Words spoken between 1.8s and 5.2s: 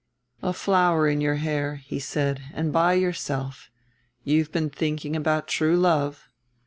said, "and by yourself. You have been thinking